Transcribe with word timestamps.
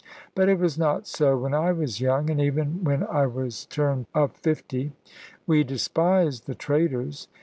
But 0.33 0.49
it 0.49 0.57
was 0.57 0.79
not 0.79 1.05
so, 1.05 1.37
when 1.37 1.53
I 1.53 1.71
was 1.71 2.01
young; 2.01 2.31
and 2.31 2.41
even 2.41 2.83
when 2.83 3.03
I 3.03 3.27
was 3.27 3.67
turned 3.67 4.07
of 4.15 4.31
fifty, 4.31 4.93
we 5.45 5.63
despised 5.63 6.47
the 6.47 6.55
traders. 6.55 7.27